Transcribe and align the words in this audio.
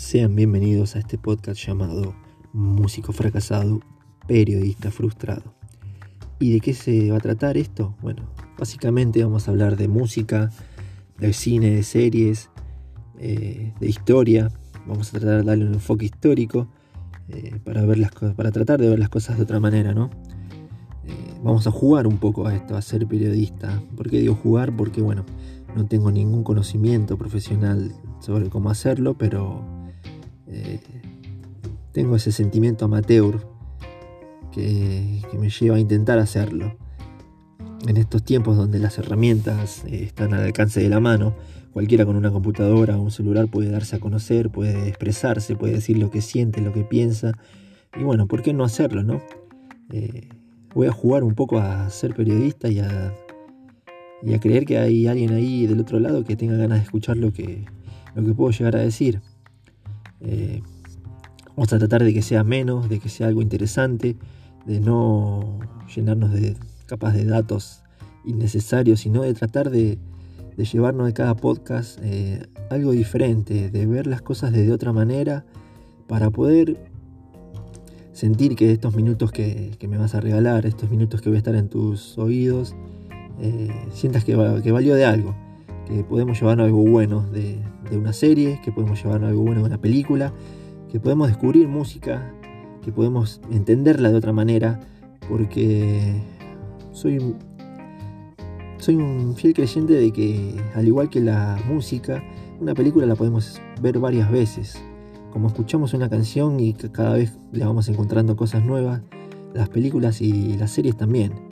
Sean 0.00 0.34
bienvenidos 0.34 0.96
a 0.96 1.00
este 1.00 1.18
podcast 1.18 1.60
llamado 1.60 2.14
Músico 2.54 3.12
fracasado, 3.12 3.80
periodista 4.26 4.90
frustrado. 4.90 5.54
¿Y 6.38 6.54
de 6.54 6.60
qué 6.60 6.72
se 6.72 7.10
va 7.10 7.18
a 7.18 7.20
tratar 7.20 7.58
esto? 7.58 7.94
Bueno, 8.00 8.22
básicamente 8.58 9.22
vamos 9.22 9.46
a 9.46 9.50
hablar 9.50 9.76
de 9.76 9.88
música, 9.88 10.50
de 11.18 11.34
cine, 11.34 11.70
de 11.70 11.82
series, 11.82 12.48
eh, 13.18 13.74
de 13.78 13.86
historia. 13.86 14.50
Vamos 14.86 15.10
a 15.10 15.18
tratar 15.18 15.42
de 15.42 15.44
darle 15.44 15.66
un 15.66 15.74
enfoque 15.74 16.06
histórico 16.06 16.66
eh, 17.28 17.60
para, 17.62 17.84
ver 17.84 17.98
las 17.98 18.10
para 18.10 18.50
tratar 18.50 18.80
de 18.80 18.88
ver 18.88 18.98
las 18.98 19.10
cosas 19.10 19.36
de 19.36 19.42
otra 19.42 19.60
manera, 19.60 19.92
¿no? 19.92 20.10
Eh, 21.04 21.34
vamos 21.44 21.66
a 21.66 21.70
jugar 21.70 22.06
un 22.06 22.16
poco 22.16 22.46
a 22.46 22.56
esto, 22.56 22.74
a 22.74 22.80
ser 22.80 23.06
periodista. 23.06 23.82
¿Por 23.96 24.08
qué 24.08 24.20
digo 24.20 24.34
jugar? 24.34 24.74
Porque, 24.74 25.02
bueno, 25.02 25.26
no 25.76 25.84
tengo 25.86 26.10
ningún 26.10 26.42
conocimiento 26.42 27.18
profesional 27.18 27.92
sobre 28.18 28.48
cómo 28.48 28.70
hacerlo, 28.70 29.12
pero 29.18 29.79
eh, 30.52 30.80
tengo 31.92 32.16
ese 32.16 32.32
sentimiento 32.32 32.84
amateur 32.84 33.40
que, 34.52 35.22
me 35.38 35.48
lleva 35.48 35.76
a 35.76 35.80
intentar 35.80 36.18
hacerlo. 36.18 36.76
En 37.86 37.96
estos 37.96 38.22
tiempos 38.22 38.56
donde 38.56 38.78
las 38.78 38.98
herramientas 38.98 39.84
eh, 39.86 40.04
están 40.04 40.34
al 40.34 40.42
alcance 40.42 40.80
de 40.80 40.88
la 40.88 41.00
mano, 41.00 41.34
cualquiera 41.72 42.04
con 42.04 42.16
una 42.16 42.30
computadora 42.30 42.98
o 42.98 43.02
un 43.02 43.10
celular 43.10 43.48
puede 43.48 43.70
darse 43.70 43.96
a 43.96 44.00
conocer, 44.00 44.50
puede 44.50 44.88
expresarse, 44.88 45.56
puede 45.56 45.74
decir 45.74 45.98
lo 45.98 46.10
que 46.10 46.20
siente, 46.20 46.60
lo 46.60 46.72
que 46.72 46.84
piensa. 46.84 47.32
Y 47.98 48.02
bueno, 48.02 48.26
¿por 48.26 48.42
qué 48.42 48.52
no 48.52 48.64
hacerlo, 48.64 49.02
no? 49.02 49.20
Eh, 49.92 50.28
voy 50.74 50.88
a 50.88 50.92
jugar 50.92 51.24
un 51.24 51.34
poco 51.34 51.58
a 51.58 51.88
ser 51.90 52.14
periodista 52.14 52.68
y 52.68 52.80
a, 52.80 53.14
creer 54.40 54.66
que 54.66 54.78
hay 54.78 55.06
alguien 55.06 55.32
ahí 55.32 55.66
del 55.66 55.80
otro 55.80 55.98
lado 55.98 56.24
que 56.24 56.36
tenga 56.36 56.56
ganas 56.56 56.78
de 56.78 56.84
escuchar 56.84 57.16
lo 57.16 57.32
que 57.32 57.64
puedo 58.36 58.50
llegar 58.50 58.76
a 58.76 58.80
decir. 58.80 59.20
Eh, 60.20 60.62
vamos 61.56 61.72
a 61.72 61.78
tratar 61.78 62.04
de 62.04 62.12
que 62.12 62.22
sea 62.22 62.44
menos, 62.44 62.88
de 62.88 62.98
que 62.98 63.08
sea 63.08 63.28
algo 63.28 63.42
interesante, 63.42 64.16
de 64.66 64.80
no 64.80 65.58
llenarnos 65.94 66.32
de 66.32 66.56
capas 66.86 67.14
de 67.14 67.24
datos 67.24 67.82
innecesarios, 68.24 69.00
sino 69.00 69.22
de 69.22 69.34
tratar 69.34 69.70
de, 69.70 69.98
llevarnos 70.56 71.06
de 71.06 71.14
cada 71.14 71.34
podcast 71.36 71.98
eh, 72.02 72.46
algo 72.70 72.92
diferente, 72.92 73.70
de 73.70 73.86
ver 73.86 74.06
las 74.06 74.20
cosas 74.20 74.52
de 74.52 74.70
otra 74.72 74.92
manera, 74.92 75.44
para 76.06 76.30
poder 76.30 76.76
sentir 78.12 78.56
que 78.56 78.72
estos 78.72 78.94
minutos 78.94 79.32
que, 79.32 79.76
me 79.88 79.96
vas 79.96 80.14
a 80.14 80.20
regalar, 80.20 80.66
estos 80.66 80.90
minutos 80.90 81.22
que 81.22 81.30
voy 81.30 81.36
a 81.36 81.38
estar 81.38 81.54
en 81.54 81.68
tus 81.68 82.18
oídos, 82.18 82.74
eh, 83.40 83.70
sientas 83.94 84.24
que 84.24 84.36
valió 84.36 84.94
de 84.94 85.04
algo 85.06 85.34
que 85.90 86.04
podemos 86.04 86.38
llevarnos 86.38 86.66
algo 86.66 86.84
bueno 86.84 87.26
de, 87.32 87.58
una 87.90 88.12
serie, 88.12 88.60
que 88.62 88.70
podemos 88.70 89.02
llevarnos 89.02 89.30
algo 89.30 89.42
bueno 89.42 89.60
de 89.62 89.66
una 89.66 89.80
película, 89.80 90.32
que 90.88 91.00
podemos 91.00 91.26
descubrir 91.26 91.66
música, 91.66 92.32
que 92.82 92.92
podemos 92.92 93.40
entenderla 93.50 94.10
de 94.10 94.16
otra 94.16 94.32
manera, 94.32 94.78
porque 95.28 96.22
soy, 96.92 97.34
soy 98.78 98.94
un 98.94 99.34
fiel 99.34 99.52
creyente 99.52 99.94
de 99.94 100.12
que, 100.12 100.54
al 100.76 100.86
igual 100.86 101.10
que 101.10 101.20
la 101.20 101.58
música, 101.68 102.22
una 102.60 102.74
película 102.74 103.04
la 103.06 103.16
podemos 103.16 103.60
ver 103.82 103.98
varias 103.98 104.30
veces. 104.30 104.80
Como 105.32 105.48
escuchamos 105.48 105.92
una 105.92 106.08
canción 106.08 106.60
y 106.60 106.72
cada 106.74 107.14
vez 107.14 107.36
le 107.50 107.64
vamos 107.64 107.88
encontrando 107.88 108.36
cosas 108.36 108.64
nuevas, 108.64 109.02
las 109.54 109.68
películas 109.68 110.20
y 110.20 110.56
las 110.56 110.70
series 110.70 110.96
también 110.96 111.49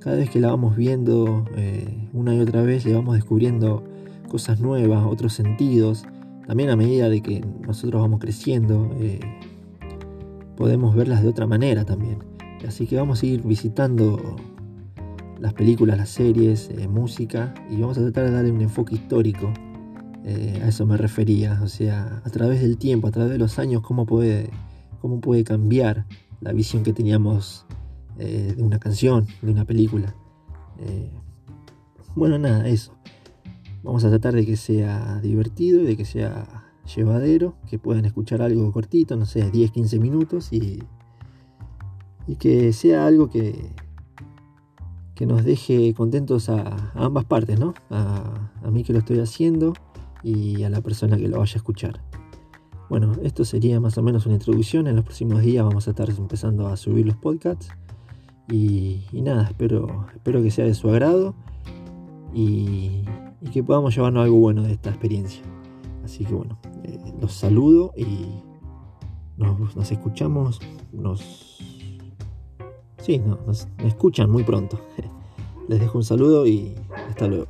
cada 0.00 0.16
vez 0.16 0.30
que 0.30 0.40
la 0.40 0.48
vamos 0.48 0.76
viendo 0.76 1.44
eh, 1.56 2.08
una 2.12 2.34
y 2.34 2.40
otra 2.40 2.62
vez 2.62 2.84
le 2.84 2.94
vamos 2.94 3.14
descubriendo 3.14 3.84
cosas 4.28 4.60
nuevas, 4.60 5.04
otros 5.06 5.32
sentidos. 5.32 6.04
También 6.46 6.70
a 6.70 6.76
medida 6.76 7.08
de 7.08 7.20
que 7.20 7.44
nosotros 7.66 8.00
vamos 8.00 8.20
creciendo, 8.20 8.90
eh, 8.98 9.20
podemos 10.56 10.94
verlas 10.94 11.22
de 11.22 11.28
otra 11.28 11.46
manera 11.46 11.84
también. 11.84 12.18
Así 12.66 12.86
que 12.86 12.96
vamos 12.96 13.22
a 13.22 13.26
ir 13.26 13.42
visitando 13.42 14.36
las 15.40 15.52
películas, 15.52 15.98
las 15.98 16.10
series, 16.10 16.70
eh, 16.70 16.88
música 16.88 17.54
y 17.70 17.80
vamos 17.80 17.98
a 17.98 18.02
tratar 18.02 18.24
de 18.26 18.30
darle 18.32 18.52
un 18.52 18.60
enfoque 18.60 18.94
histórico. 18.94 19.52
a 20.28 20.68
eso 20.68 20.84
me 20.84 20.98
refería, 20.98 21.58
o 21.62 21.68
sea, 21.68 22.20
a 22.22 22.30
través 22.30 22.60
del 22.60 22.76
tiempo, 22.76 23.08
a 23.08 23.10
través 23.10 23.32
de 23.32 23.38
los 23.38 23.58
años, 23.58 23.80
cómo 23.80 24.04
puede, 24.04 24.50
cómo 25.00 25.20
puede 25.20 25.42
cambiar 25.42 26.04
la 26.40 26.52
visión 26.52 26.82
que 26.82 26.92
teníamos 26.92 27.64
eh, 28.18 28.54
de 28.56 28.62
una 28.62 28.78
canción, 28.78 29.26
de 29.42 29.52
una 29.52 29.64
película. 29.64 30.14
Eh, 30.78 31.10
bueno, 32.14 32.38
nada, 32.38 32.68
eso. 32.68 32.92
Vamos 33.82 34.04
a 34.04 34.08
tratar 34.08 34.34
de 34.34 34.44
que 34.44 34.56
sea 34.56 35.20
divertido 35.20 35.82
y 35.82 35.86
de 35.86 35.96
que 35.96 36.04
sea 36.04 36.68
llevadero, 36.96 37.54
que 37.68 37.78
puedan 37.78 38.04
escuchar 38.04 38.42
algo 38.42 38.72
cortito, 38.72 39.16
no 39.16 39.26
sé, 39.26 39.50
10, 39.50 39.70
15 39.70 39.98
minutos 39.98 40.52
y, 40.52 40.82
y 42.26 42.36
que 42.36 42.72
sea 42.72 43.06
algo 43.06 43.30
que, 43.30 43.70
que 45.14 45.26
nos 45.26 45.44
deje 45.44 45.94
contentos 45.94 46.48
a, 46.48 46.92
ambas 46.94 47.24
partes, 47.24 47.58
¿no? 47.58 47.74
A, 47.90 48.50
a, 48.62 48.70
mí 48.70 48.84
que 48.84 48.92
lo 48.92 49.00
estoy 49.00 49.20
haciendo 49.20 49.74
y 50.22 50.62
a 50.64 50.70
la 50.70 50.80
persona 50.80 51.16
que 51.16 51.28
lo 51.28 51.38
vaya 51.38 51.54
a 51.54 51.56
escuchar. 51.58 52.00
Bueno, 52.88 53.12
esto 53.22 53.44
sería 53.44 53.80
más 53.80 53.98
o 53.98 54.02
menos 54.02 54.26
una 54.26 54.36
introducción. 54.36 54.86
En 54.86 54.96
los 54.96 55.04
próximos 55.04 55.42
días 55.42 55.64
vamos 55.64 55.86
a 55.86 55.90
estar 55.90 56.08
empezando 56.08 56.68
a 56.68 56.76
subir 56.76 57.06
los 57.06 57.16
podcasts. 57.16 57.68
Y, 58.50 59.02
nada, 59.12 59.44
espero, 59.44 60.06
espero 60.14 60.42
que 60.42 60.50
sea 60.50 60.64
de 60.64 60.74
su 60.74 60.88
agrado 60.88 61.34
y, 62.32 63.02
que 63.52 63.62
podamos 63.62 63.94
llevarnos 63.94 64.24
algo 64.24 64.38
bueno 64.38 64.62
de 64.62 64.72
esta 64.72 64.90
experiencia. 64.90 65.42
Así 66.04 66.24
que 66.24 66.34
bueno, 66.34 66.58
eh, 66.84 66.98
los 67.20 67.32
saludo 67.32 67.92
y 67.96 68.26
nos, 69.36 69.90
escuchamos, 69.90 70.60
nos... 70.92 71.58
Sí, 72.98 73.18
nos 73.18 73.68
escuchan 73.78 74.30
muy 74.30 74.44
pronto. 74.44 74.78
Les 75.68 75.80
dejo 75.80 75.98
un 75.98 76.04
saludo 76.04 76.46
y 76.46 76.74
hasta 77.08 77.28
luego. 77.28 77.46